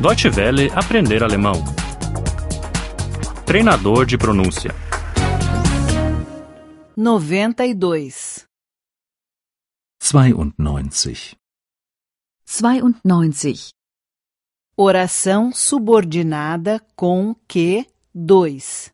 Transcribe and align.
Deutsche 0.00 0.30
Welle 0.30 0.70
aprender 0.74 1.22
alemão. 1.22 1.62
Treinador 3.44 4.06
de 4.06 4.16
pronúncia. 4.16 4.70
92. 6.96 8.46
92. 10.00 11.36
92. 12.46 13.74
Oração 14.74 15.52
subordinada 15.52 16.80
com 16.96 17.34
que 17.46 17.84
2. 18.14 18.90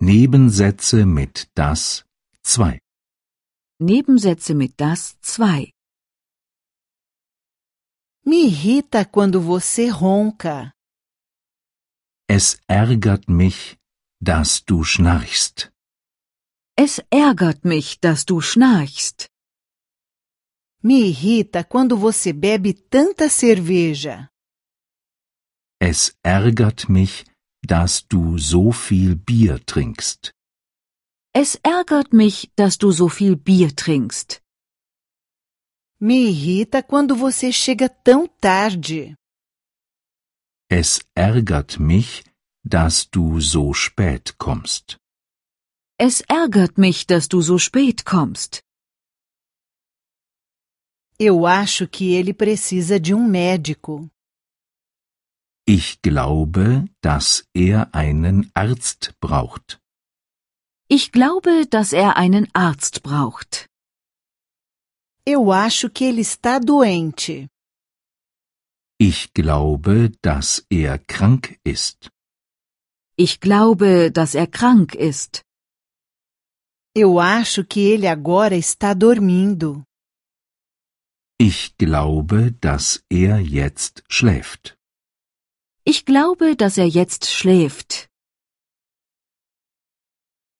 Nebensätze 0.00 1.06
mit 1.06 1.46
das 1.54 2.02
2. 2.42 2.78
Nebensätze 3.80 4.52
mit 4.52 4.74
das 4.76 5.16
2. 5.22 5.73
Me 8.26 8.46
irrita 8.46 9.04
quando 9.04 9.40
você 9.40 9.90
ronca. 9.90 10.72
Es 12.28 12.58
ärgert 12.66 13.28
mich, 13.28 13.76
dass 14.20 14.62
du 14.64 14.82
schnarchst. 14.82 15.70
Es 16.76 17.02
ärgert 17.10 17.64
mich, 17.64 18.00
dass 18.00 18.24
du 18.24 18.40
schnarchst. 18.40 19.28
Me 20.82 20.94
irrita 21.10 21.62
quando 21.64 21.96
você 21.98 22.32
bebe 22.32 22.72
tanta 22.72 23.28
cerveja. 23.28 24.28
Es 25.78 26.16
ärgert 26.22 26.88
mich, 26.88 27.26
dass 27.62 28.06
du 28.08 28.38
so 28.38 28.72
viel 28.72 29.16
Bier 29.16 29.64
trinkst. 29.64 30.32
Es 31.34 31.56
ärgert 31.62 32.12
mich, 32.12 32.50
dass 32.56 32.78
du 32.78 32.90
so 32.90 33.08
viel 33.08 33.36
Bier 33.36 33.74
trinkst. 33.74 34.43
Me 36.06 36.16
irrita 36.28 36.82
quando 36.82 37.16
você 37.16 37.50
chega 37.50 37.88
tão 37.88 38.28
tarde. 38.28 39.16
Es 40.70 41.00
ärgert 41.16 41.78
mich, 41.80 42.22
dass 42.62 43.06
du 43.06 43.40
so 43.40 43.72
spät 43.72 44.36
kommst. 44.36 44.98
Es 45.98 46.22
ärgert 46.28 46.76
mich, 46.76 47.06
dass 47.06 47.26
du 47.26 47.40
so 47.40 47.58
spät 47.58 48.04
kommst. 48.04 48.62
Eu 51.18 51.46
acho 51.46 51.88
que 51.88 52.12
ele 52.12 52.34
precisa 52.34 53.00
de 53.00 53.14
um 53.14 53.26
médico. 53.26 54.10
Ich 55.66 56.02
glaube, 56.02 56.84
dass 57.00 57.48
er 57.54 57.94
einen 57.94 58.50
Arzt 58.52 59.14
braucht. 59.20 59.80
Ich 60.86 61.12
glaube, 61.12 61.66
dass 61.66 61.94
er 61.94 62.18
einen 62.18 62.46
Arzt 62.52 63.02
braucht. 63.02 63.70
Eu 65.26 65.50
acho 65.50 65.88
que 65.88 66.04
ele 66.04 66.20
está 66.20 66.58
doente. 66.58 67.48
Ich 69.00 69.32
glaube, 69.32 70.10
dass 70.22 70.66
er 70.70 70.98
krank 70.98 71.58
ist. 71.64 72.10
Ich 73.16 73.40
glaube, 73.40 74.10
dass 74.10 74.34
er 74.34 74.46
krank 74.46 74.94
ist. 74.94 75.42
Eu 76.96 77.18
acho 77.18 77.64
que 77.64 77.80
ele 77.80 78.06
agora 78.06 78.54
está 78.54 78.94
dormindo. 78.94 79.82
Ich 81.40 81.76
glaube, 81.76 82.52
dass 82.60 83.02
er 83.10 83.40
jetzt 83.40 84.04
schläft. 84.08 84.76
Ich 85.86 86.04
glaube, 86.04 86.54
dass 86.54 86.78
er 86.78 86.86
jetzt 86.88 87.26
schläft. 87.28 88.08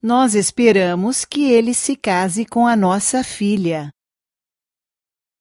Nós 0.03 0.35
esperamos 0.35 1.25
que 1.25 1.53
ele 1.53 1.73
se 1.75 1.97
case 1.97 2.45
com 2.45 2.67
a 2.67 2.77
nossa 2.77 3.23
filha. 3.23 3.94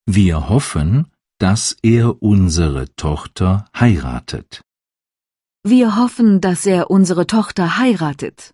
Wir 0.06 0.50
hoffen, 0.50 1.08
dass 1.40 1.78
er 1.82 2.22
unsere 2.22 2.94
Tochter 2.96 3.66
heiratet. 3.74 4.62
Wir 5.64 5.96
hoffen, 5.96 6.42
dass 6.42 6.66
er 6.66 6.92
unsere 6.92 7.26
Tochter 7.26 7.78
heiratet. 7.78 8.54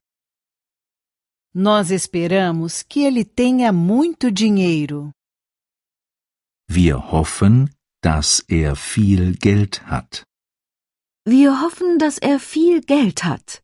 Nós 1.56 1.90
esperamos 1.90 2.84
que 2.88 3.04
ele 3.06 3.26
tenha 3.26 3.72
muito 3.74 4.32
dinheiro. 4.32 5.12
Wir 6.70 7.12
hoffen, 7.12 7.72
dass 8.04 8.42
er 8.48 8.76
viel 8.76 9.36
Geld 9.36 9.82
hat. 9.88 10.24
Wir 11.26 11.62
hoffen, 11.62 11.98
dass 11.98 12.20
er 12.20 12.40
viel 12.40 12.82
Geld 12.82 13.24
hat. 13.24 13.64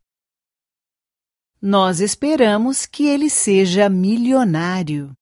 Nós 1.62 2.00
esperamos 2.00 2.88
que 2.88 3.08
ele 3.08 3.30
seja 3.30 3.90
milionário. 3.90 5.14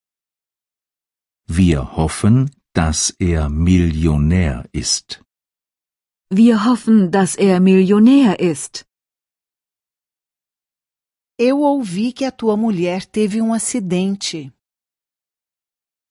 Wir 1.56 1.80
hoffen, 1.98 2.50
dass 2.74 3.12
er 3.20 3.48
Millionär 3.50 4.66
ist. 4.72 5.24
Wir 6.32 6.66
hoffen, 6.66 7.12
dass 7.12 7.36
er 7.36 7.60
Millionär 7.60 8.40
ist. 8.40 8.88
Eu 11.40 11.64
ouvi 11.64 12.12
que 12.14 12.26
a 12.26 12.32
tua 12.32 12.56
mulher 12.58 13.02
teve 13.12 13.40
um 13.44 13.52
acidente. 13.52 14.52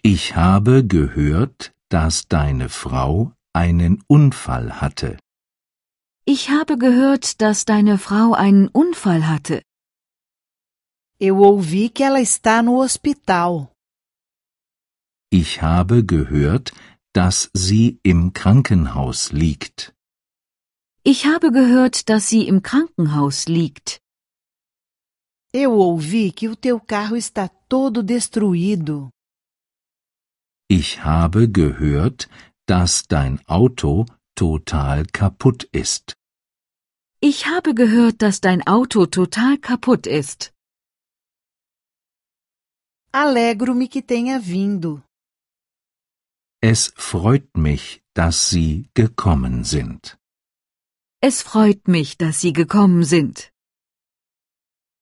Ich 0.04 0.36
habe 0.36 0.84
gehört, 0.86 1.72
dass 1.88 2.28
deine 2.28 2.68
Frau 2.68 3.32
einen 3.52 4.04
Unfall 4.06 4.80
hatte. 4.80 5.18
Ich 6.24 6.50
habe 6.50 6.78
gehört, 6.78 7.40
dass 7.42 7.64
deine 7.64 7.98
Frau 7.98 8.32
einen 8.32 8.68
Unfall 8.68 9.26
hatte. 9.26 9.62
Eu 11.20 11.42
ouvi 11.42 11.88
que 11.88 12.04
ela 12.04 12.20
está 12.20 12.62
no 12.62 12.80
hospital. 12.80 13.71
Ich 15.34 15.62
habe 15.62 16.04
gehört, 16.04 16.74
dass 17.14 17.48
sie 17.54 17.98
im 18.02 18.34
Krankenhaus 18.34 19.32
liegt. 19.32 19.94
Ich 21.04 21.24
habe 21.24 21.50
gehört, 21.50 22.10
dass 22.10 22.28
sie 22.28 22.46
im 22.46 22.60
Krankenhaus 22.60 23.48
liegt. 23.48 24.02
Eu 25.54 25.72
ouvi 25.80 26.32
que 26.32 26.50
o 26.50 26.54
teu 26.54 26.78
carro 26.80 27.16
está 27.16 27.48
todo 27.70 28.02
destruído. 28.02 29.08
Ich 30.68 31.02
habe 31.02 31.48
gehört, 31.48 32.28
dass 32.66 33.08
dein 33.08 33.40
Auto 33.46 34.04
total 34.34 35.06
kaputt 35.06 35.64
ist. 35.72 36.14
Ich 37.20 37.46
habe 37.46 37.72
gehört, 37.74 38.20
dass 38.20 38.42
dein 38.42 38.66
Auto 38.66 39.06
total 39.06 39.56
kaputt 39.56 40.06
ist. 40.06 40.52
Alegro-me 43.12 43.88
que 43.88 44.02
tenha 44.02 44.38
vindo. 44.38 45.02
Es 46.64 46.92
freut 46.96 47.56
mich, 47.56 48.04
dass 48.14 48.48
Sie 48.50 48.88
gekommen 48.94 49.64
sind. 49.64 50.16
Es 51.20 51.42
freut 51.42 51.88
mich, 51.88 52.16
dass 52.18 52.40
Sie 52.40 52.52
gekommen 52.52 53.02
sind. 53.02 53.52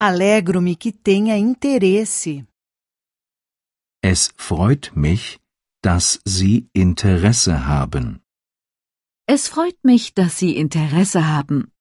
Alegro-me 0.00 0.76
que 0.76 0.92
tenha 0.92 1.36
interesse. 1.36 2.46
Es 4.02 4.32
freut 4.38 4.92
mich, 4.96 5.38
dass 5.82 6.22
Sie 6.24 6.70
Interesse 6.72 7.66
haben. 7.66 8.22
Es 9.26 9.48
freut 9.48 9.84
mich, 9.84 10.14
dass 10.14 10.38
Sie 10.38 10.56
Interesse 10.56 11.26
haben. 11.26 11.72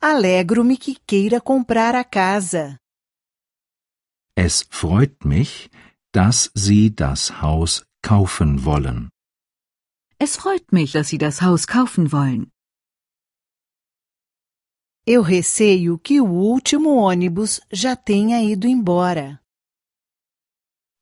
Alegro-me 0.00 0.76
que 0.76 0.94
queira 1.04 1.40
comprar 1.40 1.96
a 1.96 2.04
casa. 2.04 2.78
Es 4.36 4.62
freut 4.70 5.24
mich, 5.24 5.68
dass 6.12 6.52
Sie 6.54 6.94
das 6.94 7.42
Haus 7.42 7.89
kaufen 8.02 8.64
wollen. 8.64 9.10
Es 10.18 10.36
freut 10.36 10.72
mich, 10.72 10.92
dass 10.92 11.08
Sie 11.08 11.18
das 11.18 11.40
Haus 11.42 11.66
kaufen 11.66 12.12
wollen. 12.12 12.50
Eu 15.06 15.22
receio 15.22 15.98
que 15.98 16.20
o 16.20 16.26
último 16.26 16.90
ônibus 16.96 17.60
já 17.72 17.96
tenha 17.96 18.42
ido 18.42 18.66
embora. 18.66 19.40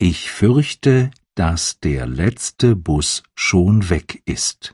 Ich 0.00 0.30
fürchte, 0.30 1.10
dass 1.34 1.78
der 1.80 2.06
letzte 2.06 2.76
Bus 2.76 3.22
schon 3.34 3.90
weg 3.90 4.22
ist. 4.24 4.72